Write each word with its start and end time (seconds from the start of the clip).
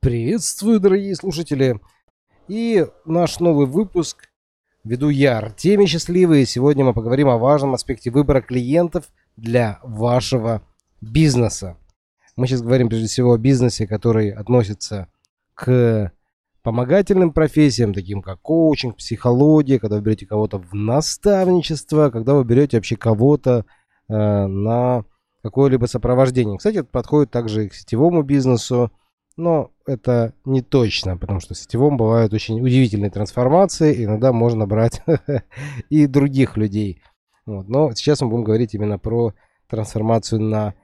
Приветствую, 0.00 0.78
дорогие 0.78 1.16
слушатели! 1.16 1.80
И 2.46 2.86
наш 3.04 3.40
новый 3.40 3.66
выпуск 3.66 4.28
веду 4.84 5.08
я, 5.08 5.38
Артемий 5.38 5.88
Счастливый. 5.88 6.46
Сегодня 6.46 6.84
мы 6.84 6.94
поговорим 6.94 7.28
о 7.28 7.36
важном 7.36 7.74
аспекте 7.74 8.12
выбора 8.12 8.40
клиентов 8.40 9.08
для 9.36 9.80
вашего 9.82 10.62
бизнеса. 11.00 11.76
Мы 12.36 12.46
сейчас 12.46 12.62
говорим 12.62 12.88
прежде 12.88 13.08
всего 13.08 13.32
о 13.32 13.38
бизнесе, 13.38 13.88
который 13.88 14.30
относится 14.30 15.08
к 15.54 16.12
помогательным 16.62 17.32
профессиям, 17.32 17.92
таким 17.92 18.22
как 18.22 18.40
коучинг, 18.40 18.98
психология, 18.98 19.80
когда 19.80 19.96
вы 19.96 20.02
берете 20.02 20.26
кого-то 20.26 20.58
в 20.58 20.74
наставничество, 20.74 22.10
когда 22.10 22.34
вы 22.34 22.44
берете 22.44 22.76
вообще 22.76 22.94
кого-то 22.94 23.64
э, 24.08 24.14
на 24.14 25.04
какое-либо 25.42 25.86
сопровождение. 25.86 26.56
Кстати, 26.56 26.76
это 26.76 26.88
подходит 26.88 27.32
также 27.32 27.66
и 27.66 27.68
к 27.68 27.74
сетевому 27.74 28.22
бизнесу, 28.22 28.92
но 29.38 29.70
это 29.86 30.34
не 30.44 30.62
точно, 30.62 31.16
потому 31.16 31.40
что 31.40 31.54
в 31.54 31.58
сетевом 31.58 31.96
бывают 31.96 32.34
очень 32.34 32.60
удивительные 32.60 33.10
трансформации, 33.10 34.04
иногда 34.04 34.32
можно 34.32 34.66
брать 34.66 35.00
и 35.88 36.06
других 36.06 36.56
людей. 36.56 37.00
Вот. 37.46 37.68
Но 37.68 37.92
сейчас 37.94 38.20
мы 38.20 38.28
будем 38.28 38.44
говорить 38.44 38.74
именно 38.74 38.98
про 38.98 39.32
трансформацию 39.68 40.42
на 40.42 40.74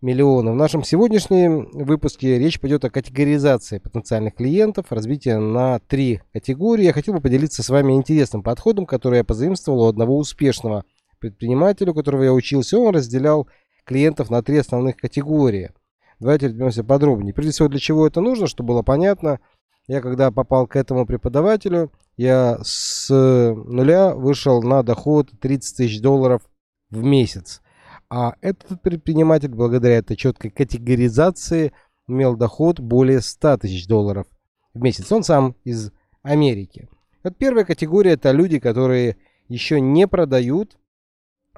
миллионы. 0.00 0.52
В 0.52 0.54
нашем 0.54 0.84
сегодняшнем 0.84 1.68
выпуске 1.72 2.38
речь 2.38 2.60
пойдет 2.60 2.84
о 2.84 2.90
категоризации 2.90 3.78
потенциальных 3.78 4.36
клиентов, 4.36 4.86
развитие 4.90 5.38
на 5.38 5.80
три 5.80 6.22
категории. 6.32 6.84
Я 6.84 6.92
хотел 6.92 7.14
бы 7.14 7.20
поделиться 7.20 7.64
с 7.64 7.68
вами 7.68 7.94
интересным 7.94 8.42
подходом, 8.42 8.86
который 8.86 9.18
я 9.18 9.24
позаимствовал 9.24 9.82
у 9.82 9.88
одного 9.88 10.16
успешного 10.16 10.84
предпринимателя, 11.18 11.90
у 11.90 11.94
которого 11.94 12.22
я 12.22 12.32
учился. 12.32 12.78
Он 12.78 12.94
разделял 12.94 13.48
клиентов 13.84 14.30
на 14.30 14.42
три 14.42 14.58
основных 14.58 14.96
категории. 14.96 15.72
Давайте 16.18 16.46
разберемся 16.46 16.84
подробнее. 16.84 17.34
Прежде 17.34 17.52
всего, 17.52 17.68
для 17.68 17.78
чего 17.78 18.06
это 18.06 18.20
нужно, 18.20 18.46
чтобы 18.46 18.68
было 18.68 18.82
понятно. 18.82 19.38
Я 19.86 20.00
когда 20.00 20.30
попал 20.30 20.66
к 20.66 20.76
этому 20.76 21.06
преподавателю, 21.06 21.92
я 22.16 22.58
с 22.62 23.08
нуля 23.10 24.14
вышел 24.14 24.62
на 24.62 24.82
доход 24.82 25.30
30 25.40 25.76
тысяч 25.76 26.00
долларов 26.00 26.42
в 26.90 27.04
месяц. 27.04 27.62
А 28.08 28.34
этот 28.40 28.80
предприниматель, 28.82 29.48
благодаря 29.48 29.98
этой 29.98 30.16
четкой 30.16 30.50
категоризации, 30.50 31.72
имел 32.08 32.36
доход 32.36 32.80
более 32.80 33.20
100 33.20 33.58
тысяч 33.58 33.86
долларов 33.86 34.26
в 34.74 34.80
месяц. 34.80 35.10
Он 35.12 35.22
сам 35.22 35.54
из 35.64 35.92
Америки. 36.22 36.88
Вот 37.22 37.36
первая 37.36 37.64
категория– 37.64 38.12
это 38.12 38.30
люди, 38.30 38.58
которые 38.58 39.16
еще 39.48 39.80
не 39.80 40.06
продают 40.08 40.78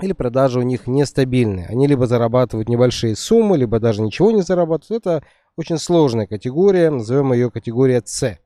или 0.00 0.12
продажи 0.12 0.58
у 0.58 0.62
них 0.62 0.86
нестабильные. 0.86 1.66
Они 1.66 1.86
либо 1.86 2.06
зарабатывают 2.06 2.68
небольшие 2.68 3.16
суммы, 3.16 3.56
либо 3.58 3.80
даже 3.80 4.02
ничего 4.02 4.30
не 4.30 4.42
зарабатывают. 4.42 5.06
Это 5.06 5.24
очень 5.56 5.78
сложная 5.78 6.26
категория, 6.26 6.90
назовем 6.90 7.32
ее 7.32 7.50
категория 7.50 8.02
С. 8.04 8.38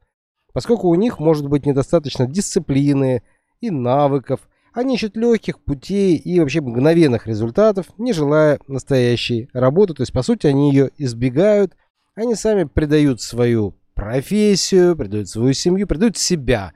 Поскольку 0.52 0.88
у 0.88 0.94
них 0.94 1.18
может 1.18 1.48
быть 1.48 1.66
недостаточно 1.66 2.26
дисциплины 2.26 3.22
и 3.60 3.70
навыков, 3.70 4.40
они 4.72 4.94
ищут 4.94 5.16
легких 5.16 5.62
путей 5.62 6.16
и 6.16 6.40
вообще 6.40 6.60
мгновенных 6.60 7.26
результатов, 7.26 7.86
не 7.98 8.12
желая 8.12 8.58
настоящей 8.66 9.48
работы. 9.52 9.94
То 9.94 10.02
есть, 10.02 10.12
по 10.12 10.22
сути, 10.22 10.46
они 10.46 10.72
ее 10.72 10.90
избегают. 10.96 11.76
Они 12.14 12.34
сами 12.34 12.64
предают 12.64 13.20
свою 13.20 13.74
профессию, 13.94 14.96
предают 14.96 15.28
свою 15.28 15.52
семью, 15.52 15.86
предают 15.86 16.16
себя. 16.16 16.72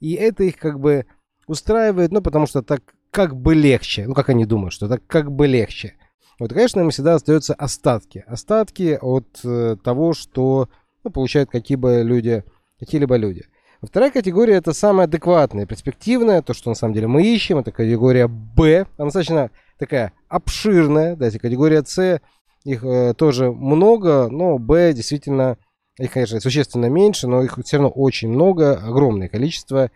И 0.00 0.14
это 0.14 0.44
их 0.44 0.56
как 0.56 0.80
бы 0.80 1.06
устраивает, 1.46 2.10
ну, 2.10 2.20
потому 2.20 2.46
что 2.46 2.62
так 2.62 2.82
как 3.16 3.34
бы 3.34 3.54
легче. 3.54 4.06
Ну, 4.06 4.12
как 4.12 4.28
они 4.28 4.44
думают, 4.44 4.74
что 4.74 4.88
так 4.88 5.00
как 5.06 5.32
бы 5.32 5.46
легче. 5.46 5.94
Вот, 6.38 6.52
конечно, 6.52 6.80
им 6.80 6.90
всегда 6.90 7.14
остаются 7.14 7.54
остатки. 7.54 8.22
Остатки 8.26 8.98
от 9.00 9.40
э, 9.42 9.76
того, 9.82 10.12
что 10.12 10.68
ну, 11.02 11.10
получают 11.10 11.48
какие-либо 11.48 12.02
люди, 12.02 12.44
какие-либо 12.78 13.16
люди. 13.16 13.46
Вторая 13.80 14.10
категория 14.10 14.56
это 14.56 14.74
самая 14.74 15.06
адекватная, 15.06 15.64
перспективная, 15.64 16.42
то, 16.42 16.52
что 16.52 16.68
на 16.68 16.74
самом 16.74 16.92
деле 16.92 17.06
мы 17.06 17.22
ищем, 17.22 17.56
это 17.56 17.72
категория 17.72 18.28
Б. 18.28 18.86
Она 18.98 19.06
достаточно 19.06 19.50
такая 19.78 20.12
обширная, 20.28 21.16
да, 21.16 21.30
категория 21.30 21.82
С, 21.86 22.20
их 22.64 22.84
э, 22.84 23.14
тоже 23.14 23.50
много, 23.50 24.28
но 24.28 24.58
Б 24.58 24.92
действительно, 24.92 25.56
их, 25.98 26.12
конечно, 26.12 26.38
существенно 26.38 26.90
меньше, 26.90 27.28
но 27.28 27.42
их 27.42 27.58
все 27.64 27.78
равно 27.78 27.88
очень 27.88 28.28
много, 28.28 28.74
огромное 28.74 29.30
количество. 29.30 29.90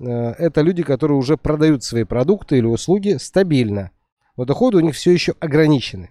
Э, 0.00 0.32
это 0.38 0.60
люди, 0.60 0.82
которые 0.82 1.18
уже 1.18 1.36
продают 1.36 1.84
свои 1.84 2.04
продукты 2.04 2.58
или 2.58 2.66
услуги 2.66 3.16
стабильно, 3.18 3.90
но 4.36 4.44
доходы 4.44 4.78
у 4.78 4.80
них 4.80 4.94
все 4.94 5.12
еще 5.12 5.34
ограничены. 5.40 6.10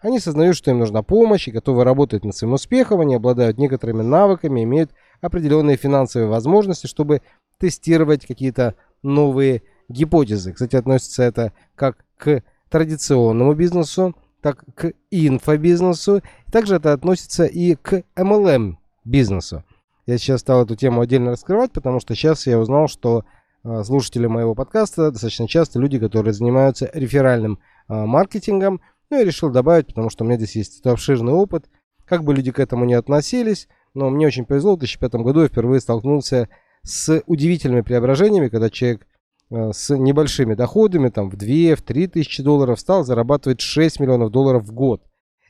Они 0.00 0.18
сознают, 0.18 0.56
что 0.56 0.70
им 0.70 0.80
нужна 0.80 1.02
помощь 1.02 1.46
и 1.46 1.52
готовы 1.52 1.84
работать 1.84 2.24
над 2.24 2.36
своим 2.36 2.54
успехом, 2.54 3.00
они 3.00 3.14
обладают 3.14 3.58
некоторыми 3.58 4.02
навыками, 4.02 4.64
имеют 4.64 4.90
определенные 5.20 5.76
финансовые 5.76 6.28
возможности, 6.28 6.88
чтобы 6.88 7.22
тестировать 7.58 8.26
какие-то 8.26 8.74
новые 9.02 9.62
гипотезы. 9.88 10.52
Кстати, 10.52 10.74
относится 10.74 11.22
это 11.22 11.52
как 11.76 12.04
к 12.16 12.42
традиционному 12.68 13.54
бизнесу, 13.54 14.16
так 14.40 14.64
к 14.74 14.92
инфобизнесу. 15.12 16.22
Также 16.50 16.76
это 16.76 16.92
относится 16.92 17.44
и 17.44 17.76
к 17.76 18.02
MLM 18.16 18.74
бизнесу. 19.04 19.62
Я 20.06 20.18
сейчас 20.18 20.40
стал 20.40 20.64
эту 20.64 20.74
тему 20.74 21.00
отдельно 21.00 21.30
раскрывать, 21.30 21.72
потому 21.72 22.00
что 22.00 22.14
сейчас 22.14 22.46
я 22.46 22.58
узнал, 22.58 22.88
что 22.88 23.24
э, 23.62 23.82
слушатели 23.84 24.26
моего 24.26 24.54
подкаста 24.54 25.12
достаточно 25.12 25.46
часто 25.46 25.78
люди, 25.78 25.98
которые 25.98 26.32
занимаются 26.32 26.90
реферальным 26.92 27.60
э, 27.88 27.94
маркетингом. 27.94 28.80
Ну, 29.10 29.18
я 29.18 29.24
решил 29.24 29.50
добавить, 29.50 29.86
потому 29.86 30.10
что 30.10 30.24
у 30.24 30.26
меня 30.26 30.38
здесь 30.38 30.56
есть 30.56 30.84
обширный 30.84 31.32
опыт. 31.32 31.66
Как 32.04 32.24
бы 32.24 32.34
люди 32.34 32.50
к 32.50 32.58
этому 32.58 32.84
не 32.84 32.94
относились, 32.94 33.68
но 33.94 34.10
мне 34.10 34.26
очень 34.26 34.44
повезло, 34.44 34.74
в 34.74 34.80
2005 34.80 35.14
году 35.16 35.42
я 35.42 35.48
впервые 35.48 35.80
столкнулся 35.80 36.48
с 36.82 37.22
удивительными 37.26 37.82
преображениями, 37.82 38.48
когда 38.48 38.70
человек 38.70 39.06
э, 39.50 39.70
с 39.72 39.96
небольшими 39.96 40.54
доходами, 40.54 41.10
там 41.10 41.30
в 41.30 41.36
2, 41.36 41.76
в 41.76 41.82
3 41.82 42.08
тысячи 42.08 42.42
долларов, 42.42 42.80
стал 42.80 43.04
зарабатывать 43.04 43.60
6 43.60 44.00
миллионов 44.00 44.32
долларов 44.32 44.64
в 44.64 44.72
год. 44.72 45.00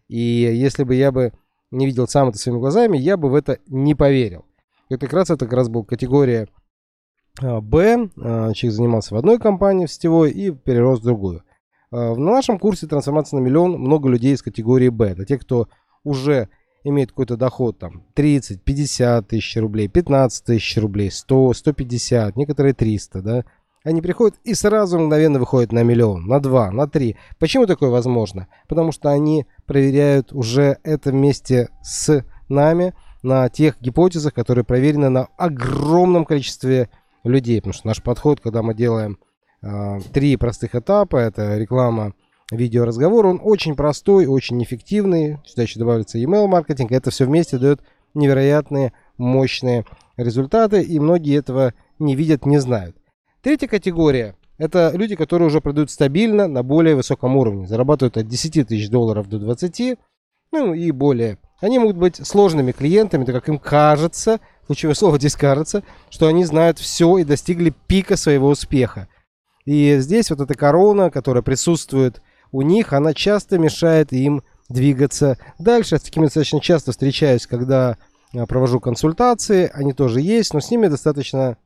И 0.08 0.18
если 0.20 0.84
бы 0.84 0.94
я 0.94 1.10
бы 1.10 1.32
не 1.72 1.86
видел 1.86 2.06
сам 2.06 2.28
это 2.28 2.38
своими 2.38 2.60
глазами, 2.60 2.98
я 2.98 3.16
бы 3.16 3.28
в 3.28 3.34
это 3.34 3.58
не 3.66 3.94
поверил. 3.94 4.44
Это 4.88 5.06
как 5.06 5.14
раз, 5.14 5.30
это 5.30 5.46
как 5.46 5.54
раз 5.54 5.68
был 5.68 5.84
категория 5.84 6.48
а, 7.40 7.60
Б. 7.60 8.10
А, 8.18 8.52
человек 8.52 8.76
занимался 8.76 9.14
в 9.14 9.18
одной 9.18 9.38
компании 9.38 9.86
в 9.86 9.92
сетевой 9.92 10.30
и 10.30 10.50
перерос 10.50 11.00
в 11.00 11.04
другую. 11.04 11.42
А, 11.90 12.14
на 12.14 12.32
нашем 12.32 12.58
курсе 12.58 12.86
«Трансформация 12.86 13.40
на 13.40 13.44
миллион» 13.44 13.72
много 13.72 14.08
людей 14.08 14.34
из 14.34 14.42
категории 14.42 14.90
Б. 14.90 15.14
Для 15.14 15.24
тех, 15.24 15.40
кто 15.40 15.68
уже 16.04 16.48
имеет 16.84 17.10
какой-то 17.10 17.36
доход 17.36 17.78
там 17.78 18.04
30, 18.14 18.62
50 18.62 19.28
тысяч 19.28 19.56
рублей, 19.56 19.88
15 19.88 20.44
тысяч 20.44 20.76
рублей, 20.76 21.10
100, 21.10 21.54
150, 21.54 22.36
некоторые 22.36 22.74
300, 22.74 23.22
да, 23.22 23.44
они 23.84 24.00
приходят 24.00 24.36
и 24.44 24.54
сразу 24.54 24.98
мгновенно 24.98 25.38
выходят 25.38 25.72
на 25.72 25.82
миллион, 25.82 26.26
на 26.26 26.40
два, 26.40 26.70
на 26.70 26.86
три. 26.86 27.16
Почему 27.38 27.66
такое 27.66 27.90
возможно? 27.90 28.48
Потому 28.68 28.92
что 28.92 29.10
они 29.10 29.46
проверяют 29.66 30.32
уже 30.32 30.78
это 30.84 31.10
вместе 31.10 31.68
с 31.82 32.24
нами 32.48 32.94
на 33.22 33.48
тех 33.48 33.80
гипотезах, 33.80 34.34
которые 34.34 34.64
проверены 34.64 35.08
на 35.08 35.28
огромном 35.36 36.24
количестве 36.24 36.90
людей. 37.24 37.60
Потому 37.60 37.74
что 37.74 37.86
наш 37.86 38.02
подход, 38.02 38.40
когда 38.40 38.62
мы 38.62 38.74
делаем 38.74 39.18
э, 39.62 40.00
три 40.12 40.36
простых 40.36 40.74
этапа, 40.74 41.16
это 41.16 41.56
реклама, 41.56 42.14
видеоразговор, 42.50 43.26
он 43.26 43.40
очень 43.42 43.74
простой, 43.74 44.26
очень 44.26 44.62
эффективный. 44.62 45.38
Сюда 45.44 45.62
еще 45.62 45.78
добавится 45.78 46.18
email 46.18 46.46
маркетинг. 46.46 46.92
Это 46.92 47.10
все 47.10 47.24
вместе 47.24 47.58
дает 47.58 47.80
невероятные, 48.14 48.92
мощные 49.16 49.84
результаты, 50.16 50.82
и 50.82 50.98
многие 51.00 51.38
этого 51.38 51.72
не 51.98 52.14
видят, 52.14 52.44
не 52.44 52.58
знают. 52.58 52.96
Третья 53.42 53.66
категория– 53.66 54.36
это 54.58 54.92
люди, 54.94 55.16
которые 55.16 55.48
уже 55.48 55.60
продают 55.60 55.90
стабильно 55.90 56.46
на 56.46 56.62
более 56.62 56.94
высоком 56.94 57.36
уровне, 57.36 57.66
зарабатывают 57.66 58.16
от 58.16 58.28
10 58.28 58.68
тысяч 58.68 58.88
долларов 58.88 59.28
до 59.28 59.40
20, 59.40 59.98
ну 60.52 60.72
и 60.72 60.92
более. 60.92 61.38
Они 61.60 61.80
могут 61.80 61.96
быть 61.96 62.24
сложными 62.24 62.70
клиентами, 62.70 63.24
так 63.24 63.34
как 63.34 63.48
им 63.48 63.58
кажется, 63.58 64.38
ключевое 64.68 64.94
слово 64.94 65.18
здесь 65.18 65.34
кажется, 65.34 65.82
что 66.08 66.28
они 66.28 66.44
знают 66.44 66.78
все 66.78 67.18
и 67.18 67.24
достигли 67.24 67.74
пика 67.88 68.16
своего 68.16 68.46
успеха. 68.46 69.08
И 69.64 69.96
здесь 69.98 70.30
вот 70.30 70.40
эта 70.40 70.54
корона, 70.54 71.10
которая 71.10 71.42
присутствует 71.42 72.22
у 72.52 72.62
них, 72.62 72.92
она 72.92 73.12
часто 73.12 73.58
мешает 73.58 74.12
им 74.12 74.44
двигаться 74.68 75.36
дальше. 75.58 75.98
с 75.98 76.02
такими 76.02 76.26
достаточно 76.26 76.60
часто 76.60 76.92
встречаюсь, 76.92 77.48
когда 77.48 77.98
а, 78.34 78.46
провожу 78.46 78.78
консультации, 78.78 79.68
они 79.74 79.94
тоже 79.94 80.20
есть, 80.20 80.54
но 80.54 80.60
с 80.60 80.70
ними 80.70 80.86
достаточно 80.86 81.56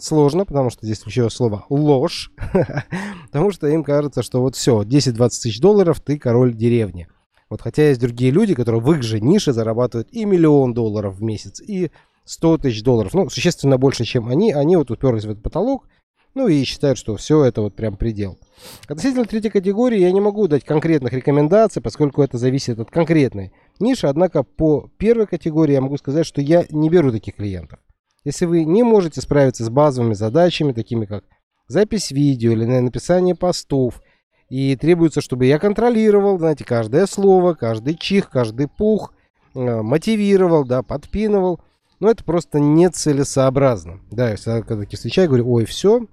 сложно, 0.00 0.44
потому 0.44 0.70
что 0.70 0.86
здесь 0.86 1.00
ключевое 1.00 1.30
слово 1.30 1.66
ложь, 1.68 2.32
потому 3.26 3.50
что 3.50 3.66
им 3.66 3.84
кажется, 3.84 4.22
что 4.22 4.40
вот 4.40 4.56
все, 4.56 4.82
10-20 4.82 5.28
тысяч 5.28 5.60
долларов, 5.60 6.00
ты 6.00 6.18
король 6.18 6.54
деревни. 6.54 7.08
Вот 7.50 7.62
хотя 7.62 7.88
есть 7.88 8.00
другие 8.00 8.30
люди, 8.30 8.54
которые 8.54 8.80
в 8.80 8.92
их 8.92 9.02
же 9.02 9.20
нише 9.20 9.52
зарабатывают 9.52 10.08
и 10.12 10.24
миллион 10.24 10.74
долларов 10.74 11.16
в 11.16 11.22
месяц, 11.22 11.60
и 11.60 11.90
100 12.24 12.58
тысяч 12.58 12.82
долларов, 12.82 13.14
ну, 13.14 13.30
существенно 13.30 13.78
больше, 13.78 14.04
чем 14.04 14.28
они, 14.28 14.52
они 14.52 14.76
вот 14.76 14.90
уперлись 14.90 15.24
в 15.24 15.30
этот 15.30 15.42
потолок, 15.42 15.88
ну 16.34 16.46
и 16.46 16.62
считают, 16.64 16.98
что 16.98 17.16
все 17.16 17.44
это 17.44 17.62
вот 17.62 17.74
прям 17.74 17.96
предел. 17.96 18.38
Относительно 18.86 19.24
третьей 19.24 19.50
категории 19.50 19.98
я 19.98 20.12
не 20.12 20.20
могу 20.20 20.46
дать 20.46 20.64
конкретных 20.64 21.12
рекомендаций, 21.14 21.80
поскольку 21.80 22.22
это 22.22 22.36
зависит 22.36 22.78
от 22.78 22.90
конкретной 22.90 23.52
ниши, 23.80 24.06
однако 24.06 24.42
по 24.42 24.90
первой 24.98 25.26
категории 25.26 25.72
я 25.72 25.80
могу 25.80 25.96
сказать, 25.96 26.26
что 26.26 26.42
я 26.42 26.66
не 26.70 26.90
беру 26.90 27.10
таких 27.12 27.36
клиентов. 27.36 27.80
Если 28.28 28.44
вы 28.44 28.64
не 28.66 28.82
можете 28.82 29.22
справиться 29.22 29.64
с 29.64 29.70
базовыми 29.70 30.12
задачами, 30.12 30.72
такими 30.72 31.06
как 31.06 31.24
запись 31.66 32.10
видео 32.10 32.52
или 32.52 32.66
написание 32.66 33.34
постов, 33.34 34.02
и 34.50 34.76
требуется, 34.76 35.22
чтобы 35.22 35.46
я 35.46 35.58
контролировал, 35.58 36.38
знаете, 36.38 36.62
каждое 36.62 37.06
слово, 37.06 37.54
каждый 37.54 37.94
чих, 37.94 38.28
каждый 38.28 38.68
пух, 38.68 39.14
э, 39.54 39.80
мотивировал, 39.80 40.66
да, 40.66 40.82
подпинывал, 40.82 41.60
но 42.00 42.10
это 42.10 42.22
просто 42.22 42.60
нецелесообразно. 42.60 44.00
Да, 44.10 44.28
я 44.28 44.36
всегда, 44.36 44.60
когда 44.60 44.82
такие 44.82 44.98
встречаю, 44.98 45.28
говорю, 45.28 45.50
ой, 45.50 45.64
все, 45.64 46.06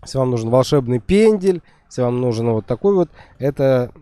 если 0.00 0.16
вам 0.16 0.30
нужен 0.30 0.48
волшебный 0.48 1.00
пендель, 1.00 1.60
если 1.84 2.00
вам 2.00 2.18
нужен 2.22 2.48
вот 2.48 2.64
такой 2.64 2.94
вот, 2.94 3.10
это 3.38 3.92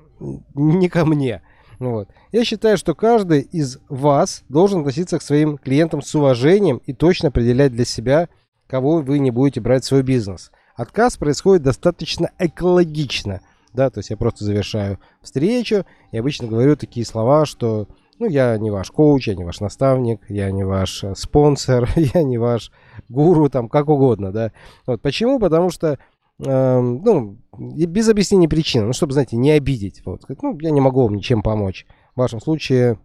не 0.55 0.89
ко 0.89 1.05
мне. 1.05 1.43
Вот. 1.81 2.11
Я 2.31 2.45
считаю, 2.45 2.77
что 2.77 2.95
каждый 2.95 3.41
из 3.41 3.79
вас 3.89 4.45
должен 4.51 4.81
относиться 4.81 5.19
к 5.19 5.23
своим 5.23 5.57
клиентам 5.57 6.03
с 6.03 6.15
уважением 6.15 6.83
и 6.85 6.93
точно 6.93 7.29
определять 7.29 7.73
для 7.73 7.87
себя, 7.87 8.29
кого 8.67 8.99
вы 8.99 9.19
не 9.19 9.31
будете 9.31 9.63
брать 9.63 9.83
в 9.83 9.87
свой 9.87 10.03
бизнес. 10.03 10.53
Отказ 10.77 11.17
происходит 11.17 11.63
достаточно 11.63 12.31
экологично. 12.39 13.41
Да, 13.73 13.89
то 13.89 14.01
есть 14.01 14.11
я 14.11 14.19
просто 14.19 14.45
завершаю 14.45 14.99
встречу 15.23 15.87
и 16.13 16.19
обычно 16.19 16.49
говорю 16.49 16.77
такие 16.77 17.07
слова, 17.07 17.47
что 17.47 17.89
ну, 18.19 18.29
я 18.29 18.59
не 18.59 18.71
ваш 18.71 18.91
коуч, 18.91 19.29
я 19.29 19.35
не 19.35 19.45
ваш 19.45 19.61
наставник, 19.61 20.21
я 20.29 20.51
не 20.51 20.65
ваш 20.65 21.03
э, 21.03 21.15
спонсор, 21.17 21.89
я 21.97 22.23
не 22.23 22.37
ваш 22.37 22.73
гуру, 23.09 23.49
там, 23.49 23.71
как 23.71 23.89
угодно, 23.89 24.33
да. 24.33 24.53
Вот 24.87 25.01
почему? 25.01 25.39
Потому 25.39 25.71
что 25.71 25.99
Эм, 26.47 27.03
ну, 27.03 27.37
без 27.61 28.09
объяснения 28.09 28.49
причин, 28.49 28.87
ну, 28.87 28.93
чтобы, 28.95 29.13
знаете, 29.13 29.37
не 29.37 29.51
обидеть. 29.51 30.03
Вот. 30.07 30.23
Ну, 30.43 30.59
я 30.61 30.71
не 30.71 30.81
могу 30.81 31.03
вам 31.03 31.15
ничем 31.15 31.43
помочь. 31.43 31.87
В 32.15 32.21
вашем 32.21 32.41
случае 32.41 32.99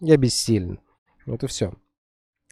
я 0.00 0.16
бессилен. 0.16 0.80
Вот 1.26 1.44
и 1.44 1.46
все. 1.46 1.74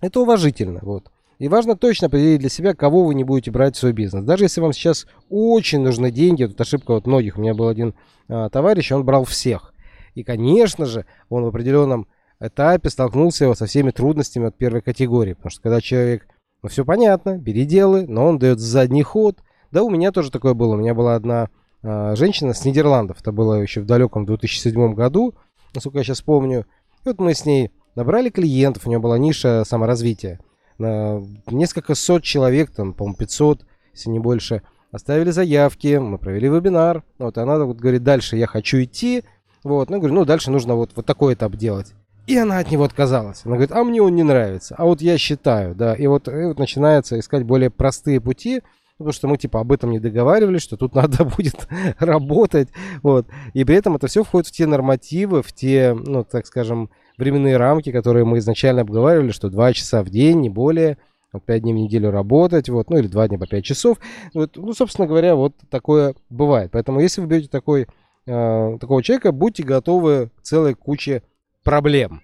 Это 0.03 0.21
уважительно, 0.21 0.81
вот. 0.83 1.11
И 1.39 1.49
важно 1.49 1.77
точно 1.77 2.09
определить 2.09 2.41
для 2.41 2.51
себя, 2.51 2.75
кого 2.75 3.05
вы 3.05 3.15
не 3.15 3.25
будете 3.25 3.51
брать 3.51 3.77
в 3.77 3.79
свой 3.79 3.93
бизнес. 3.93 4.25
Даже 4.25 4.45
если 4.45 4.61
вам 4.61 4.73
сейчас 4.73 5.07
очень 5.31 5.81
нужны 5.81 6.11
деньги, 6.11 6.45
тут 6.45 6.61
ошибка 6.61 6.93
вот 6.93 7.07
многих. 7.07 7.39
У 7.39 7.41
меня 7.41 7.55
был 7.55 7.69
один 7.69 7.95
а, 8.29 8.51
товарищ, 8.51 8.93
он 8.93 9.05
брал 9.05 9.25
всех. 9.25 9.73
И, 10.15 10.25
конечно 10.25 10.85
же, 10.85 11.07
он 11.29 11.45
в 11.45 11.47
определенном 11.47 12.09
этапе 12.41 12.91
столкнулся 12.91 13.55
со 13.55 13.67
всеми 13.67 13.91
трудностями 13.91 14.49
от 14.49 14.59
первой 14.59 14.83
категории. 14.83 15.33
Потому 15.33 15.51
что 15.51 15.63
когда 15.63 15.81
человек, 15.81 16.27
ну 16.63 16.69
все 16.69 16.85
понятно, 16.85 17.39
бери 17.39 17.65
делы, 17.65 18.07
но 18.07 18.27
он 18.27 18.39
дает 18.39 18.59
задний 18.59 19.03
ход, 19.03 19.39
да, 19.71 19.83
у 19.83 19.91
меня 19.91 20.13
тоже 20.13 20.31
такое 20.31 20.55
было. 20.55 20.75
У 20.75 20.79
меня 20.79 20.95
была 20.95 21.15
одна 21.15 21.49
э, 21.83 22.15
женщина 22.17 22.55
с 22.55 22.65
Нидерландов. 22.65 23.21
Это 23.21 23.33
было 23.33 23.55
еще 23.55 23.81
в 23.81 23.87
далеком 23.87 24.25
2007 24.25 24.95
году, 24.95 25.35
насколько 25.75 25.99
я 25.99 26.05
сейчас 26.05 26.23
помню. 26.23 26.67
И 27.05 27.09
вот 27.09 27.19
мы 27.19 27.35
с 27.35 27.45
ней 27.45 27.71
набрали 27.95 28.31
клиентов. 28.31 28.87
У 28.87 28.89
нее 28.89 28.99
была 28.99 29.19
ниша 29.19 29.65
саморазвития. 29.67 30.41
На 30.79 31.21
несколько 31.51 31.95
сот 31.95 32.23
человек, 32.23 32.71
там, 32.71 32.95
по-моему, 32.95 33.17
500, 33.17 33.61
если 33.93 34.11
не 34.11 34.21
больше. 34.21 34.63
Оставили 34.91 35.31
заявки, 35.31 35.99
мы 35.99 36.17
провели 36.19 36.49
вебинар. 36.49 37.03
Вот, 37.19 37.37
она 37.37 37.59
вот 37.59 37.77
говорит, 37.77 38.03
дальше 38.05 38.37
я 38.37 38.47
хочу 38.47 38.83
идти. 38.83 39.25
Вот, 39.65 39.91
ну, 39.91 39.99
говорю, 39.99 40.15
ну, 40.15 40.25
дальше 40.25 40.51
нужно 40.51 40.77
вот, 40.77 40.93
вот 40.95 41.05
такой 41.05 41.35
этап 41.35 41.57
делать. 41.57 41.93
И 42.27 42.37
она 42.37 42.59
от 42.59 42.71
него 42.71 42.85
отказалась. 42.85 43.43
Она 43.45 43.57
говорит, 43.57 43.73
а 43.73 43.83
мне 43.85 44.03
он 44.03 44.15
не 44.15 44.23
нравится. 44.23 44.75
А 44.79 44.85
вот 44.85 45.01
я 45.01 45.19
считаю, 45.19 45.75
да. 45.75 45.95
И 45.95 46.07
вот, 46.07 46.29
и 46.29 46.45
вот 46.45 46.59
начинается 46.59 47.19
искать 47.19 47.43
более 47.43 47.71
простые 47.71 48.21
пути, 48.21 48.63
потому 48.99 49.13
что 49.13 49.29
мы 49.29 49.39
типа 49.39 49.61
об 49.61 49.73
этом 49.73 49.91
не 49.91 50.01
договаривались, 50.01 50.63
что 50.63 50.77
тут 50.77 50.95
надо 50.97 51.25
будет 51.25 51.67
работать, 51.99 52.69
вот. 53.03 53.27
И 53.55 53.65
при 53.65 53.77
этом 53.77 53.97
это 53.97 54.07
все 54.09 54.25
входит 54.25 54.49
в 54.49 54.53
те 54.53 54.67
нормативы, 54.67 55.43
в 55.43 55.53
те, 55.53 55.95
ну, 55.95 56.25
так 56.25 56.47
скажем, 56.47 56.91
временные 57.17 57.57
рамки, 57.57 57.93
которые 57.93 58.25
мы 58.25 58.39
изначально 58.39 58.83
обговаривали, 58.83 59.31
что 59.31 59.49
2 59.49 59.73
часа 59.73 60.03
в 60.03 60.11
день, 60.11 60.41
не 60.41 60.51
более, 60.51 60.99
5 61.45 61.63
дней 61.63 61.73
в 61.73 61.77
неделю 61.77 62.11
работать, 62.11 62.69
вот, 62.69 62.91
ну 62.91 62.99
или 62.99 63.07
2 63.07 63.29
дня 63.29 63.39
по 63.39 63.47
5 63.47 63.65
часов. 63.65 63.99
Вот, 64.35 64.57
ну, 64.57 64.73
собственно 64.73 65.07
говоря, 65.07 65.35
вот 65.35 65.55
такое 65.71 66.15
бывает. 66.31 66.71
Поэтому 66.73 67.01
если 67.01 67.21
вы 67.21 67.27
берете 67.27 67.49
такой, 67.49 67.87
э, 68.27 68.79
такого 68.81 69.03
человека, 69.03 69.33
будьте 69.33 69.63
готовы 69.63 70.31
к 70.37 70.43
целой 70.43 70.75
куче 70.75 71.23
проблем. 71.63 72.23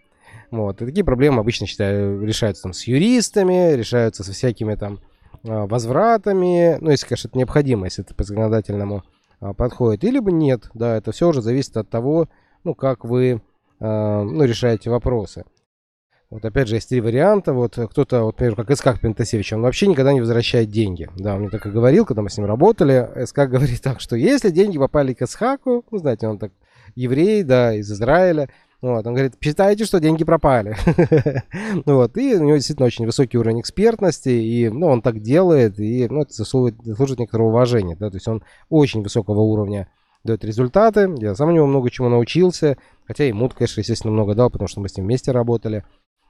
Вот. 0.50 0.80
И 0.80 0.86
такие 0.86 1.04
проблемы 1.04 1.40
обычно, 1.40 1.66
считаю, 1.66 2.24
решаются 2.24 2.62
там 2.62 2.72
с 2.72 2.84
юристами, 2.84 3.74
решаются 3.74 4.22
со 4.22 4.32
всякими 4.32 4.74
там 4.74 5.00
возвратами, 5.42 6.78
ну, 6.80 6.90
если, 6.90 7.06
конечно, 7.06 7.28
это 7.28 7.38
необходимо, 7.38 7.86
если 7.86 8.04
это 8.04 8.14
по 8.14 8.24
законодательному 8.24 9.02
а, 9.40 9.52
подходит, 9.52 10.04
или 10.04 10.18
бы 10.18 10.32
нет, 10.32 10.70
да, 10.74 10.96
это 10.96 11.12
все 11.12 11.28
уже 11.28 11.42
зависит 11.42 11.76
от 11.76 11.88
того, 11.90 12.28
ну, 12.64 12.74
как 12.74 13.04
вы, 13.04 13.42
а, 13.80 14.22
ну, 14.22 14.44
решаете 14.44 14.90
вопросы. 14.90 15.44
Вот 16.30 16.44
опять 16.44 16.66
же 16.66 16.74
есть 16.74 16.88
три 16.88 17.00
варианта. 17.00 17.52
Вот 17.52 17.78
кто-то, 17.90 18.24
вот, 18.24 18.34
например, 18.34 18.56
как 18.56 18.70
Искак 18.70 18.98
Пентасевич, 18.98 19.52
он 19.52 19.62
вообще 19.62 19.86
никогда 19.86 20.12
не 20.12 20.20
возвращает 20.20 20.68
деньги. 20.68 21.08
Да, 21.16 21.34
он 21.34 21.42
мне 21.42 21.50
так 21.50 21.64
и 21.64 21.70
говорил, 21.70 22.04
когда 22.04 22.22
мы 22.22 22.30
с 22.30 22.36
ним 22.36 22.46
работали. 22.46 23.08
Искак 23.14 23.50
говорит 23.50 23.80
так, 23.82 24.00
что 24.00 24.16
если 24.16 24.50
деньги 24.50 24.76
попали 24.76 25.14
к 25.14 25.22
Исхаку, 25.22 25.84
ну, 25.90 25.98
знаете, 25.98 26.26
он 26.26 26.38
так 26.38 26.50
еврей, 26.96 27.44
да, 27.44 27.74
из 27.74 27.90
Израиля, 27.92 28.48
вот, 28.84 29.06
он 29.06 29.14
говорит, 29.14 29.34
считайте, 29.40 29.86
что 29.86 29.98
деньги 29.98 30.24
пропали. 30.24 30.76
вот, 31.86 32.18
и 32.18 32.34
у 32.34 32.44
него 32.44 32.56
действительно 32.56 32.86
очень 32.86 33.06
высокий 33.06 33.38
уровень 33.38 33.60
экспертности, 33.60 34.28
и, 34.28 34.68
ну, 34.68 34.88
он 34.88 35.00
так 35.00 35.20
делает, 35.20 35.78
и, 35.80 36.06
ну, 36.06 36.20
это 36.20 36.34
заслуживает, 36.34 36.76
заслуживает 36.84 37.20
некоторого 37.20 37.48
уважения, 37.48 37.96
да, 37.96 38.10
то 38.10 38.16
есть 38.16 38.28
он 38.28 38.42
очень 38.68 39.02
высокого 39.02 39.40
уровня 39.40 39.88
дает 40.22 40.44
результаты, 40.44 41.14
я 41.18 41.34
сам 41.34 41.48
у 41.48 41.52
него 41.52 41.66
много 41.66 41.90
чему 41.90 42.10
научился, 42.10 42.76
хотя 43.06 43.24
ему, 43.24 43.48
конечно, 43.48 43.80
естественно, 43.80 44.12
много 44.12 44.34
дал, 44.34 44.50
потому 44.50 44.68
что 44.68 44.80
мы 44.80 44.90
с 44.90 44.96
ним 44.98 45.06
вместе 45.06 45.32
работали, 45.32 45.84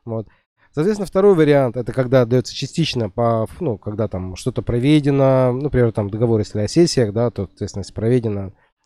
вот. 0.05 0.29
Соответственно, 0.71 1.07
второй 1.07 1.35
вариант, 1.35 1.77
это 1.77 1.93
когда 1.93 2.25
дается 2.25 2.55
частично, 2.55 3.11
по, 3.11 3.49
ну, 3.59 3.79
когда 3.79 4.07
там 4.07 4.37
что-то 4.37 4.63
проведено, 4.63 5.51
ну, 5.53 5.63
например, 5.63 5.91
там 5.91 6.09
договор, 6.09 6.39
если 6.39 6.61
о 6.61 6.69
сессиях, 6.69 7.13
да, 7.13 7.31
то, 7.31 7.47
соответственно, 7.47 7.81
если 7.81 7.95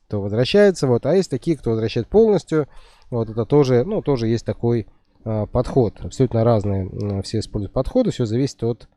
проведено, 0.09 0.19
то 0.19 0.21
возвращается, 0.21 0.87
вот, 0.87 1.07
а 1.07 1.15
есть 1.15 1.31
такие, 1.31 1.57
кто 1.57 1.71
возвращает 1.71 2.09
полностью, 2.09 2.67
вот 3.11 3.29
это 3.31 3.45
тоже, 3.45 3.85
ну, 3.85 4.03
тоже 4.03 4.29
есть 4.29 4.45
такой 4.45 4.87
э, 5.25 5.47
подход. 5.47 5.95
Абсолютно 6.01 6.45
разные 6.45 6.89
э, 6.89 7.23
все 7.23 7.39
используют 7.39 7.73
подходы, 7.73 8.11
все 8.11 8.27
зависит 8.27 8.63
от 8.65 8.89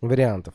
вариантов. 0.00 0.54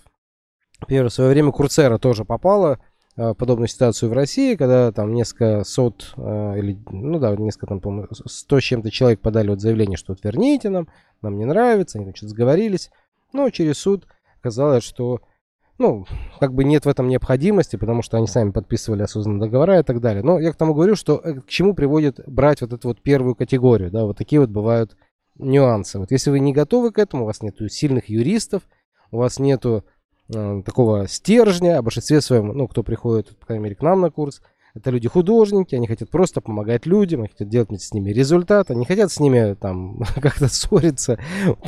Например, 0.80 1.10
в 1.10 1.14
свое 1.14 1.30
время 1.30 1.52
Курсера 1.52 1.98
тоже 1.98 2.26
попала 2.26 2.80
э, 3.16 3.34
подобную 3.36 3.68
ситуацию 3.68 4.10
в 4.10 4.14
России, 4.14 4.56
когда 4.56 4.92
там 4.92 5.14
несколько 5.14 5.64
сот, 5.64 6.14
э, 6.18 6.54
или, 6.58 6.78
ну 6.90 7.20
да, 7.20 7.36
несколько 7.36 7.68
там, 7.68 7.80
по-моему, 7.80 8.08
сто 8.26 8.60
с 8.60 8.64
чем-то 8.64 8.90
человек 8.90 9.22
подали 9.22 9.50
вот 9.50 9.62
заявление, 9.62 9.98
что 9.98 10.14
вот 10.14 10.24
верните 10.24 10.70
нам, 10.70 10.88
нам 11.22 11.38
не 11.38 11.46
нравится, 11.46 11.98
они 11.98 12.06
там 12.06 12.16
что-то 12.16 12.32
сговорились. 12.32 12.90
Но 13.32 13.50
через 13.50 13.78
суд 13.80 14.08
оказалось, 14.40 14.84
что 14.84 15.22
ну, 15.84 16.06
как 16.40 16.54
бы 16.54 16.64
нет 16.64 16.86
в 16.86 16.90
этом 16.90 17.10
необходимости, 17.10 17.76
потому 17.76 18.02
что 18.02 18.16
они 18.16 18.26
сами 18.26 18.52
подписывали 18.52 19.04
осознанные 19.04 19.42
договора 19.42 19.80
и 19.80 19.84
так 19.84 20.00
далее. 20.00 20.24
Но 20.24 20.40
я 20.40 20.54
к 20.54 20.56
тому 20.56 20.74
говорю, 20.74 20.96
что 20.96 21.20
э, 21.22 21.42
к 21.42 21.48
чему 21.48 21.74
приводит 21.76 22.22
брать 22.26 22.62
вот 22.62 22.72
эту 22.72 22.88
вот 22.88 23.02
первую 23.02 23.36
категорию, 23.36 23.92
да, 23.92 24.06
вот 24.06 24.18
такие 24.18 24.40
вот 24.40 24.50
бывают 24.50 24.96
нюансы. 25.38 26.00
Вот 26.00 26.12
если 26.12 26.32
вы 26.32 26.40
не 26.40 26.54
готовы 26.54 26.92
к 26.92 27.00
этому, 27.00 27.24
у 27.24 27.26
вас 27.26 27.42
нет 27.42 27.58
сильных 27.70 28.08
юристов, 28.08 28.64
у 29.12 29.18
вас 29.18 29.40
нету 29.40 29.84
э, 30.34 30.62
такого 30.66 31.10
стержня, 31.10 31.80
а 31.80 31.82
в 31.82 31.84
большинстве 31.84 32.22
своем, 32.22 32.48
ну, 32.48 32.70
кто 32.70 32.82
приходит, 32.82 33.38
по 33.38 33.48
крайней 33.48 33.66
мере, 33.66 33.76
к 33.76 33.82
нам 33.82 34.00
на 34.00 34.10
курс, 34.10 34.42
это 34.74 34.90
люди-художники, 34.90 35.76
они 35.76 35.88
хотят 35.88 36.10
просто 36.10 36.40
помогать 36.40 36.86
людям, 36.86 37.20
они 37.20 37.30
хотят 37.30 37.50
делать 37.50 37.82
с 37.82 37.94
ними 37.94 38.12
результат, 38.12 38.72
они 38.72 38.86
хотят 38.86 39.12
с 39.12 39.20
ними 39.20 39.54
там 39.54 40.00
как-то 40.16 40.48
ссориться. 40.48 41.20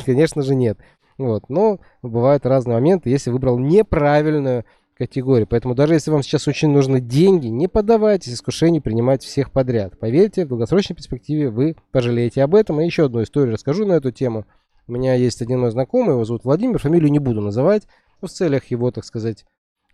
Конечно 0.06 0.40
же, 0.40 0.54
нет. 0.54 0.78
Вот. 1.18 1.48
Но 1.48 1.80
бывают 2.02 2.46
разные 2.46 2.74
моменты, 2.74 3.10
если 3.10 3.30
выбрал 3.30 3.58
неправильную 3.58 4.64
категорию. 4.96 5.46
Поэтому 5.46 5.74
даже 5.74 5.94
если 5.94 6.10
вам 6.10 6.22
сейчас 6.22 6.48
очень 6.48 6.70
нужны 6.70 7.00
деньги, 7.00 7.48
не 7.48 7.68
поддавайтесь 7.68 8.32
искушению 8.32 8.82
принимать 8.82 9.22
всех 9.22 9.50
подряд. 9.50 9.98
Поверьте, 9.98 10.44
в 10.44 10.48
долгосрочной 10.48 10.96
перспективе 10.96 11.50
вы 11.50 11.76
пожалеете 11.92 12.42
об 12.42 12.54
этом. 12.54 12.80
И 12.80 12.86
еще 12.86 13.06
одну 13.06 13.22
историю 13.22 13.54
расскажу 13.54 13.86
на 13.86 13.94
эту 13.94 14.10
тему. 14.10 14.46
У 14.88 14.92
меня 14.92 15.14
есть 15.14 15.42
один 15.42 15.60
мой 15.60 15.70
знакомый, 15.70 16.12
его 16.12 16.24
зовут 16.24 16.44
Владимир, 16.44 16.78
фамилию 16.78 17.10
не 17.10 17.18
буду 17.18 17.40
называть, 17.40 17.88
но 18.20 18.28
в 18.28 18.30
целях 18.30 18.66
его, 18.66 18.92
так 18.92 19.04
сказать, 19.04 19.44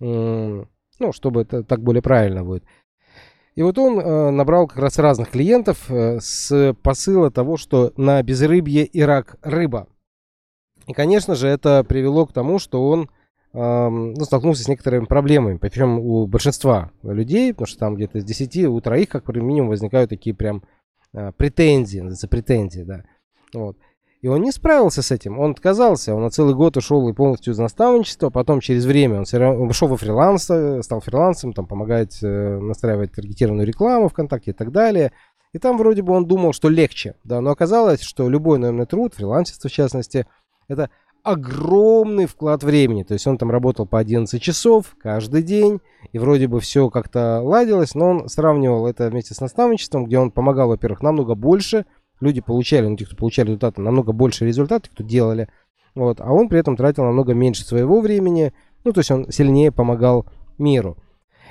ну, 0.00 0.66
чтобы 1.12 1.42
это 1.42 1.64
так 1.64 1.82
более 1.82 2.02
правильно 2.02 2.44
будет. 2.44 2.64
И 3.54 3.62
вот 3.62 3.78
он 3.78 3.98
э, 3.98 4.30
набрал 4.30 4.66
как 4.66 4.78
раз 4.78 4.98
разных 4.98 5.30
клиентов 5.30 5.90
э, 5.90 6.20
с 6.20 6.74
посыла 6.82 7.30
того, 7.30 7.56
что 7.56 7.92
на 7.96 8.22
безрыбье 8.22 8.84
и 8.84 9.02
рак 9.02 9.36
рыба. 9.42 9.88
И, 10.86 10.92
конечно 10.92 11.34
же, 11.34 11.48
это 11.48 11.84
привело 11.84 12.26
к 12.26 12.32
тому, 12.32 12.58
что 12.58 12.86
он 12.88 13.08
э, 13.52 13.88
ну, 13.88 14.24
столкнулся 14.24 14.64
с 14.64 14.68
некоторыми 14.68 15.04
проблемами, 15.04 15.58
причем 15.58 15.98
у 15.98 16.26
большинства 16.26 16.90
людей, 17.02 17.52
потому 17.52 17.66
что 17.66 17.78
там 17.78 17.94
где-то 17.94 18.18
из 18.18 18.24
10 18.24 18.66
у 18.66 18.80
троих, 18.80 19.08
как 19.08 19.28
минимум, 19.28 19.68
возникают 19.68 20.10
такие 20.10 20.34
прям 20.34 20.62
э, 21.12 21.32
претензии, 21.36 21.98
называется 21.98 22.28
претензии, 22.28 22.82
да. 22.82 23.04
Вот. 23.54 23.76
И 24.22 24.28
он 24.28 24.40
не 24.42 24.52
справился 24.52 25.02
с 25.02 25.10
этим, 25.10 25.40
он 25.40 25.50
отказался, 25.50 26.14
он 26.14 26.22
на 26.22 26.30
целый 26.30 26.54
год 26.54 26.76
ушел 26.76 27.08
и 27.08 27.12
полностью 27.12 27.52
из 27.52 27.58
наставничества, 27.58 28.30
потом 28.30 28.60
через 28.60 28.84
время 28.84 29.18
он, 29.18 29.24
равно, 29.32 29.66
вышел 29.66 29.88
во 29.88 29.96
фриланс, 29.96 30.44
стал 30.44 31.00
фрилансом, 31.00 31.52
там 31.52 31.66
помогать 31.66 32.22
э, 32.22 32.58
настраивать 32.60 33.12
таргетированную 33.12 33.66
рекламу 33.66 34.08
ВКонтакте 34.08 34.52
и 34.52 34.54
так 34.54 34.70
далее. 34.70 35.10
И 35.52 35.58
там 35.58 35.76
вроде 35.76 36.02
бы 36.02 36.12
он 36.14 36.26
думал, 36.26 36.52
что 36.52 36.68
легче, 36.68 37.16
да, 37.24 37.40
но 37.40 37.50
оказалось, 37.50 38.00
что 38.00 38.28
любой 38.28 38.60
наемный 38.60 38.86
труд, 38.86 39.12
фрилансерство 39.12 39.68
в 39.68 39.72
частности, 39.72 40.26
это 40.72 40.90
огромный 41.22 42.26
вклад 42.26 42.64
времени. 42.64 43.04
То 43.04 43.14
есть 43.14 43.26
он 43.26 43.38
там 43.38 43.50
работал 43.50 43.86
по 43.86 43.98
11 43.98 44.42
часов 44.42 44.96
каждый 45.00 45.42
день, 45.42 45.80
и 46.12 46.18
вроде 46.18 46.48
бы 46.48 46.60
все 46.60 46.90
как-то 46.90 47.40
ладилось, 47.40 47.94
но 47.94 48.10
он 48.10 48.28
сравнивал 48.28 48.86
это 48.86 49.08
вместе 49.08 49.34
с 49.34 49.40
наставничеством, 49.40 50.06
где 50.06 50.18
он 50.18 50.30
помогал, 50.30 50.68
во-первых, 50.68 51.02
намного 51.02 51.34
больше, 51.34 51.86
люди 52.20 52.40
получали, 52.40 52.86
ну, 52.86 52.96
те, 52.96 53.06
кто 53.06 53.16
получали 53.16 53.48
результаты, 53.48 53.80
намного 53.80 54.12
больше 54.12 54.46
результатов, 54.46 54.90
кто 54.92 55.04
делали, 55.04 55.48
вот, 55.94 56.20
а 56.20 56.32
он 56.32 56.48
при 56.48 56.58
этом 56.58 56.76
тратил 56.76 57.04
намного 57.04 57.34
меньше 57.34 57.64
своего 57.64 58.00
времени, 58.00 58.52
ну, 58.84 58.92
то 58.92 59.00
есть 59.00 59.10
он 59.10 59.30
сильнее 59.30 59.70
помогал 59.70 60.26
миру. 60.58 60.96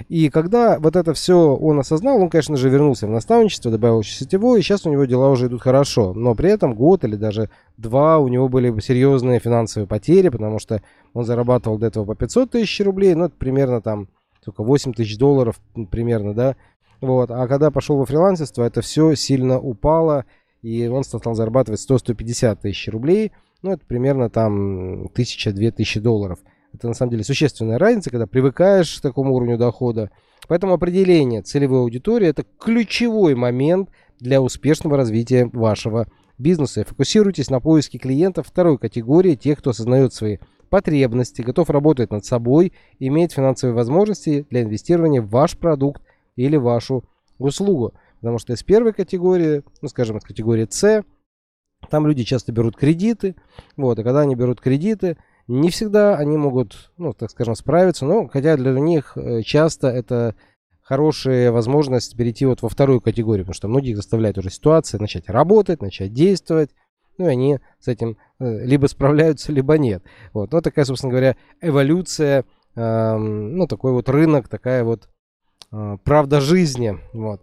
И 0.09 0.29
когда 0.29 0.79
вот 0.79 0.95
это 0.95 1.13
все 1.13 1.55
он 1.55 1.79
осознал, 1.79 2.21
он, 2.21 2.29
конечно 2.29 2.55
же, 2.57 2.69
вернулся 2.69 3.07
в 3.07 3.09
наставничество, 3.09 3.71
добавил 3.71 4.01
еще 4.01 4.13
сетевое, 4.13 4.59
и 4.59 4.63
сейчас 4.63 4.85
у 4.85 4.91
него 4.91 5.05
дела 5.05 5.29
уже 5.29 5.47
идут 5.47 5.61
хорошо. 5.61 6.13
Но 6.13 6.35
при 6.35 6.49
этом 6.49 6.75
год 6.75 7.03
или 7.03 7.15
даже 7.15 7.49
два 7.77 8.19
у 8.19 8.27
него 8.27 8.49
были 8.49 8.77
серьезные 8.79 9.39
финансовые 9.39 9.87
потери, 9.87 10.29
потому 10.29 10.59
что 10.59 10.81
он 11.13 11.25
зарабатывал 11.25 11.77
до 11.77 11.87
этого 11.87 12.05
по 12.05 12.15
500 12.15 12.51
тысяч 12.51 12.79
рублей, 12.81 13.15
ну, 13.15 13.25
это 13.25 13.35
примерно 13.37 13.81
там 13.81 14.07
только 14.43 14.63
8 14.63 14.93
тысяч 14.93 15.17
долларов 15.17 15.59
примерно, 15.89 16.33
да. 16.33 16.55
Вот. 16.99 17.31
А 17.31 17.47
когда 17.47 17.71
пошел 17.71 17.97
во 17.97 18.05
фрилансерство, 18.05 18.63
это 18.63 18.81
все 18.81 19.15
сильно 19.15 19.59
упало, 19.59 20.25
и 20.61 20.87
он 20.87 21.03
стал 21.03 21.33
зарабатывать 21.33 21.83
100-150 21.89 22.59
тысяч 22.61 22.87
рублей, 22.89 23.31
ну, 23.61 23.71
это 23.71 23.85
примерно 23.85 24.29
там 24.29 25.05
1000-2000 25.07 25.99
долларов. 25.99 26.39
Это 26.73 26.87
на 26.87 26.93
самом 26.93 27.11
деле 27.11 27.23
существенная 27.23 27.77
разница, 27.77 28.09
когда 28.09 28.27
привыкаешь 28.27 28.99
к 28.99 29.01
такому 29.01 29.33
уровню 29.33 29.57
дохода. 29.57 30.09
Поэтому 30.47 30.73
определение 30.73 31.41
целевой 31.41 31.79
аудитории 31.81 32.27
это 32.27 32.43
ключевой 32.59 33.35
момент 33.35 33.89
для 34.19 34.41
успешного 34.41 34.97
развития 34.97 35.49
вашего 35.51 36.07
бизнеса. 36.37 36.83
Фокусируйтесь 36.83 37.49
на 37.49 37.59
поиске 37.59 37.97
клиентов 37.97 38.47
второй 38.47 38.77
категории, 38.77 39.35
тех, 39.35 39.59
кто 39.59 39.71
осознает 39.71 40.13
свои 40.13 40.37
потребности, 40.69 41.41
готов 41.41 41.69
работать 41.69 42.11
над 42.11 42.25
собой, 42.25 42.73
имеет 42.99 43.33
финансовые 43.33 43.75
возможности 43.75 44.45
для 44.49 44.61
инвестирования 44.61 45.21
в 45.21 45.29
ваш 45.29 45.57
продукт 45.57 46.01
или 46.35 46.55
вашу 46.55 47.03
услугу. 47.37 47.93
Потому 48.21 48.39
что 48.39 48.53
из 48.53 48.63
первой 48.63 48.93
категории, 48.93 49.63
ну 49.81 49.87
скажем, 49.87 50.17
из 50.17 50.23
категории 50.23 50.67
С, 50.69 51.03
там 51.89 52.07
люди 52.07 52.23
часто 52.23 52.51
берут 52.51 52.77
кредиты. 52.77 53.35
Вот, 53.75 53.99
и 53.99 54.03
когда 54.03 54.21
они 54.21 54.35
берут 54.35 54.61
кредиты, 54.61 55.17
не 55.47 55.69
всегда 55.69 56.17
они 56.17 56.37
могут, 56.37 56.91
ну, 56.97 57.13
так 57.13 57.29
скажем, 57.29 57.55
справиться, 57.55 58.05
но 58.05 58.27
хотя 58.27 58.55
для 58.57 58.71
них 58.79 59.13
э, 59.15 59.41
часто 59.41 59.87
это 59.87 60.35
хорошая 60.81 61.51
возможность 61.51 62.17
перейти 62.17 62.45
вот 62.45 62.61
во 62.61 62.69
вторую 62.69 63.01
категорию, 63.01 63.45
потому 63.45 63.55
что 63.55 63.67
многих 63.67 63.95
заставляет 63.95 64.37
уже 64.37 64.49
ситуация 64.49 64.99
начать 64.99 65.29
работать, 65.29 65.81
начать 65.81 66.13
действовать, 66.13 66.71
ну 67.17 67.27
и 67.27 67.29
они 67.29 67.59
с 67.79 67.87
этим 67.87 68.17
э, 68.39 68.65
либо 68.65 68.87
справляются, 68.87 69.51
либо 69.53 69.77
нет. 69.77 70.03
Вот, 70.33 70.51
ну 70.51 70.61
такая, 70.61 70.85
собственно 70.85 71.11
говоря, 71.11 71.35
эволюция, 71.61 72.45
э, 72.75 73.15
ну 73.15 73.67
такой 73.67 73.93
вот 73.93 74.09
рынок, 74.09 74.47
такая 74.47 74.83
вот 74.83 75.07
э, 75.71 75.97
правда 76.03 76.41
жизни, 76.41 76.97
вот. 77.13 77.41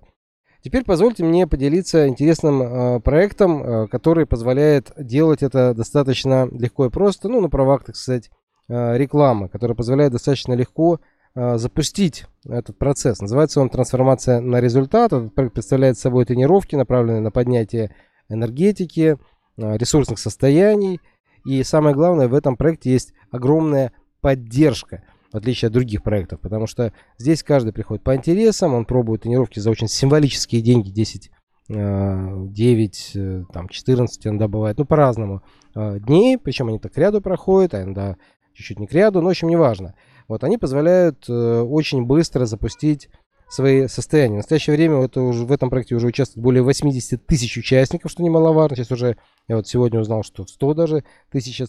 Теперь 0.60 0.84
позвольте 0.84 1.24
мне 1.24 1.46
поделиться 1.46 2.08
интересным 2.08 2.62
э, 2.62 3.00
проектом, 3.00 3.62
э, 3.62 3.88
который 3.88 4.26
позволяет 4.26 4.92
делать 4.98 5.42
это 5.42 5.72
достаточно 5.72 6.48
легко 6.50 6.86
и 6.86 6.90
просто, 6.90 7.28
ну, 7.28 7.40
на 7.40 7.48
правах, 7.48 7.84
так 7.84 7.94
сказать, 7.94 8.30
э, 8.68 8.98
рекламы, 8.98 9.48
который 9.48 9.76
позволяет 9.76 10.12
достаточно 10.12 10.54
легко 10.54 11.00
э, 11.36 11.58
запустить 11.58 12.26
этот 12.44 12.76
процесс. 12.76 13.20
Называется 13.20 13.60
он 13.60 13.70
«Трансформация 13.70 14.40
на 14.40 14.60
результат». 14.60 15.12
Этот 15.12 15.32
проект 15.32 15.54
представляет 15.54 15.96
собой 15.96 16.24
тренировки, 16.24 16.74
направленные 16.74 17.20
на 17.20 17.30
поднятие 17.30 17.94
энергетики, 18.28 19.16
э, 19.56 19.76
ресурсных 19.76 20.18
состояний. 20.18 21.00
И 21.44 21.62
самое 21.62 21.94
главное, 21.94 22.26
в 22.26 22.34
этом 22.34 22.56
проекте 22.56 22.90
есть 22.90 23.12
огромная 23.30 23.92
поддержка– 24.20 25.04
в 25.32 25.36
отличие 25.36 25.66
от 25.66 25.72
других 25.72 26.02
проектов, 26.02 26.40
потому 26.40 26.66
что 26.66 26.92
здесь 27.18 27.42
каждый 27.42 27.72
приходит 27.72 28.02
по 28.02 28.14
интересам, 28.16 28.74
он 28.74 28.84
пробует 28.84 29.22
тренировки 29.22 29.58
за 29.58 29.70
очень 29.70 29.88
символические 29.88 30.62
деньги, 30.62 30.90
10, 30.90 31.30
9, 31.68 33.12
э, 33.14 33.20
э, 33.20 33.44
там 33.52 33.68
14 33.68 34.26
иногда 34.26 34.48
бывает, 34.48 34.78
ну 34.78 34.86
по-разному 34.86 35.42
э, 35.74 35.98
дней, 36.00 36.38
причем 36.38 36.68
они 36.68 36.78
так 36.78 36.96
ряду 36.96 37.20
проходят, 37.20 37.74
а 37.74 37.82
иногда 37.82 38.16
чуть-чуть 38.54 38.78
не 38.78 38.86
к 38.86 38.92
ряду, 38.92 39.20
но 39.20 39.26
в 39.26 39.30
общем 39.30 39.48
неважно. 39.48 39.94
Вот 40.28 40.44
они 40.44 40.58
позволяют 40.58 41.28
очень 41.28 42.04
быстро 42.04 42.44
запустить 42.44 43.08
свои 43.48 43.88
состояния. 43.88 44.34
В 44.34 44.38
настоящее 44.38 44.76
время 44.76 45.02
это 45.04 45.22
уже, 45.22 45.44
в 45.44 45.52
этом 45.52 45.70
проекте 45.70 45.94
уже 45.94 46.06
участвует 46.06 46.42
более 46.42 46.62
80 46.62 47.26
тысяч 47.26 47.56
участников, 47.56 48.10
что 48.10 48.22
немаловажно. 48.22 48.76
Сейчас 48.76 48.92
уже, 48.92 49.16
я 49.46 49.56
вот 49.56 49.66
сегодня 49.66 50.00
узнал, 50.00 50.22
что 50.22 50.46
100 50.46 50.74
даже 50.74 51.04
тысяч 51.30 51.62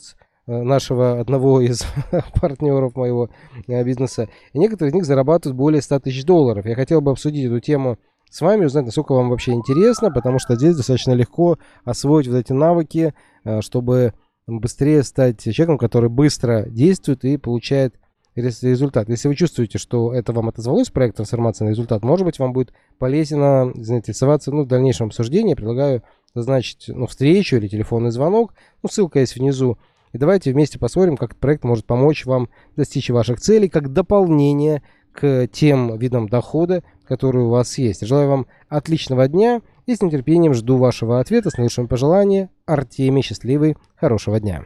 нашего 0.49 1.19
одного 1.19 1.61
из 1.61 1.85
партнеров 2.41 2.95
моего 2.95 3.29
э, 3.67 3.83
бизнеса. 3.83 4.29
И 4.53 4.59
некоторые 4.59 4.91
из 4.91 4.95
них 4.95 5.05
зарабатывают 5.05 5.57
более 5.57 5.81
100 5.81 5.99
тысяч 5.99 6.25
долларов. 6.25 6.65
Я 6.65 6.75
хотел 6.75 7.01
бы 7.01 7.11
обсудить 7.11 7.45
эту 7.45 7.59
тему 7.59 7.97
с 8.29 8.41
вами, 8.41 8.65
узнать, 8.65 8.85
насколько 8.85 9.13
вам 9.13 9.29
вообще 9.29 9.51
интересно, 9.51 10.11
потому 10.11 10.39
что 10.39 10.55
здесь 10.55 10.75
достаточно 10.75 11.11
легко 11.11 11.57
освоить 11.83 12.27
вот 12.27 12.37
эти 12.37 12.53
навыки, 12.53 13.13
э, 13.43 13.61
чтобы 13.61 14.13
быстрее 14.47 15.03
стать 15.03 15.41
человеком, 15.41 15.77
который 15.77 16.09
быстро 16.09 16.65
действует 16.67 17.23
и 17.25 17.37
получает 17.37 17.95
результат. 18.35 19.09
Если 19.09 19.27
вы 19.27 19.35
чувствуете, 19.35 19.77
что 19.77 20.13
это 20.13 20.33
вам 20.33 20.49
отозвалось, 20.49 20.89
проект 20.89 21.17
трансформации 21.17 21.65
на 21.65 21.69
результат, 21.69 22.03
может 22.03 22.25
быть, 22.25 22.39
вам 22.39 22.53
будет 22.53 22.73
полезно 22.97 23.71
заинтересоваться 23.75 24.51
ну, 24.51 24.63
в 24.63 24.67
дальнейшем 24.67 25.07
обсуждении. 25.07 25.55
Предлагаю 25.55 26.03
назначить 26.33 26.85
ну, 26.87 27.07
встречу 27.07 27.57
или 27.57 27.67
телефонный 27.67 28.11
звонок. 28.11 28.53
Ну, 28.83 28.89
ссылка 28.89 29.19
есть 29.19 29.35
внизу. 29.35 29.77
И 30.11 30.17
давайте 30.17 30.51
вместе 30.51 30.79
посмотрим, 30.79 31.17
как 31.17 31.31
этот 31.31 31.41
проект 31.41 31.63
может 31.63 31.85
помочь 31.85 32.25
вам 32.25 32.49
достичь 32.75 33.09
ваших 33.09 33.39
целей, 33.39 33.69
как 33.69 33.93
дополнение 33.93 34.81
к 35.11 35.47
тем 35.47 35.97
видам 35.97 36.27
дохода, 36.27 36.83
которые 37.07 37.45
у 37.45 37.49
вас 37.49 37.77
есть. 37.77 38.05
Желаю 38.05 38.29
вам 38.29 38.47
отличного 38.69 39.27
дня 39.27 39.61
и 39.85 39.95
с 39.95 40.01
нетерпением 40.01 40.53
жду 40.53 40.77
вашего 40.77 41.19
ответа 41.19 41.49
с 41.49 41.57
наилучшими 41.57 41.87
пожеланиями. 41.87 42.49
Артемий, 42.65 43.23
счастливый, 43.23 43.75
хорошего 43.95 44.39
дня. 44.39 44.65